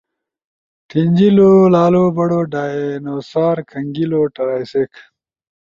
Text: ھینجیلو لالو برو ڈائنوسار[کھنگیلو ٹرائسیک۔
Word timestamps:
ھینجیلو 0.91 1.51
لالو 1.73 2.05
برو 2.15 2.41
ڈائنوسار[کھنگیلو 2.53 4.21
ٹرائسیک۔ 4.35 4.91